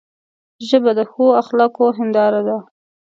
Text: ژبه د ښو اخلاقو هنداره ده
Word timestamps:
ژبه 0.67 0.91
د 0.97 1.01
ښو 1.11 1.25
اخلاقو 1.41 1.85
هنداره 1.97 2.41
ده 2.47 2.57